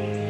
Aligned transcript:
Amen. 0.00 0.29